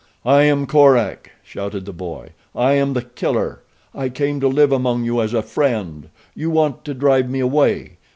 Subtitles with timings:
[0.25, 2.31] "I am Korak!" shouted the boy.
[2.55, 3.61] "I am the Killer.
[3.93, 6.09] I came to live among you as a friend.
[6.33, 7.99] You want to drive me away.